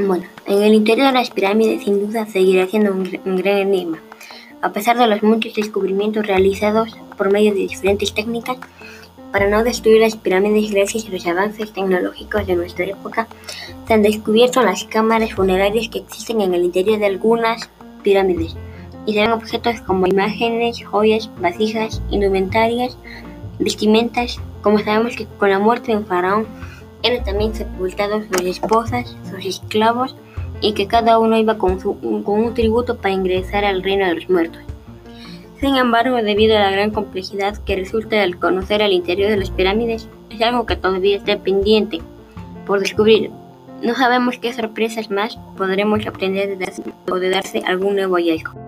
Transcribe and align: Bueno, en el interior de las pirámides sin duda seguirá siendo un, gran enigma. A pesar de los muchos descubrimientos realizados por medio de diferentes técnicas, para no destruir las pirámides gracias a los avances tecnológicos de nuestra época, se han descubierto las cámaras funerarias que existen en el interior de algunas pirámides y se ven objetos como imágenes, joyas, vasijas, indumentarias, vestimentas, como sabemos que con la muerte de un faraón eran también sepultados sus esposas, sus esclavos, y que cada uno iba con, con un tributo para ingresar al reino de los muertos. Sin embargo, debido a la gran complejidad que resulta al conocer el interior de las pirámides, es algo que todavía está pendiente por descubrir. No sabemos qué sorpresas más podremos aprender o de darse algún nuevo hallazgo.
Bueno, 0.00 0.26
en 0.46 0.62
el 0.62 0.74
interior 0.74 1.08
de 1.08 1.12
las 1.12 1.30
pirámides 1.30 1.82
sin 1.82 1.98
duda 1.98 2.24
seguirá 2.24 2.68
siendo 2.68 2.92
un, 2.92 3.36
gran 3.36 3.58
enigma. 3.58 3.98
A 4.62 4.72
pesar 4.72 4.96
de 4.96 5.08
los 5.08 5.24
muchos 5.24 5.54
descubrimientos 5.54 6.24
realizados 6.24 6.96
por 7.16 7.32
medio 7.32 7.52
de 7.52 7.66
diferentes 7.66 8.14
técnicas, 8.14 8.58
para 9.32 9.50
no 9.50 9.64
destruir 9.64 10.00
las 10.00 10.14
pirámides 10.14 10.70
gracias 10.70 11.06
a 11.06 11.10
los 11.10 11.26
avances 11.26 11.72
tecnológicos 11.72 12.46
de 12.46 12.54
nuestra 12.54 12.84
época, 12.84 13.26
se 13.88 13.94
han 13.94 14.02
descubierto 14.02 14.62
las 14.62 14.84
cámaras 14.84 15.34
funerarias 15.34 15.88
que 15.88 15.98
existen 15.98 16.42
en 16.42 16.54
el 16.54 16.66
interior 16.66 17.00
de 17.00 17.06
algunas 17.06 17.68
pirámides 18.04 18.54
y 19.04 19.14
se 19.14 19.20
ven 19.22 19.32
objetos 19.32 19.80
como 19.80 20.06
imágenes, 20.06 20.80
joyas, 20.84 21.28
vasijas, 21.40 22.00
indumentarias, 22.10 22.96
vestimentas, 23.58 24.38
como 24.62 24.78
sabemos 24.78 25.16
que 25.16 25.26
con 25.40 25.50
la 25.50 25.58
muerte 25.58 25.90
de 25.90 25.98
un 25.98 26.06
faraón 26.06 26.46
eran 27.02 27.24
también 27.24 27.54
sepultados 27.54 28.24
sus 28.30 28.46
esposas, 28.46 29.16
sus 29.30 29.44
esclavos, 29.44 30.16
y 30.60 30.72
que 30.72 30.86
cada 30.86 31.18
uno 31.18 31.36
iba 31.36 31.56
con, 31.58 31.78
con 31.78 32.40
un 32.40 32.54
tributo 32.54 32.96
para 32.96 33.14
ingresar 33.14 33.64
al 33.64 33.82
reino 33.82 34.06
de 34.06 34.14
los 34.14 34.28
muertos. 34.28 34.62
Sin 35.60 35.76
embargo, 35.76 36.16
debido 36.16 36.56
a 36.56 36.60
la 36.60 36.70
gran 36.70 36.90
complejidad 36.90 37.56
que 37.58 37.76
resulta 37.76 38.22
al 38.22 38.38
conocer 38.38 38.80
el 38.80 38.92
interior 38.92 39.30
de 39.30 39.38
las 39.38 39.50
pirámides, 39.50 40.08
es 40.30 40.40
algo 40.40 40.66
que 40.66 40.76
todavía 40.76 41.16
está 41.16 41.36
pendiente 41.38 42.00
por 42.66 42.80
descubrir. 42.80 43.30
No 43.82 43.94
sabemos 43.94 44.38
qué 44.38 44.52
sorpresas 44.52 45.10
más 45.10 45.38
podremos 45.56 46.06
aprender 46.06 46.58
o 47.10 47.18
de 47.18 47.30
darse 47.30 47.62
algún 47.66 47.96
nuevo 47.96 48.16
hallazgo. 48.16 48.67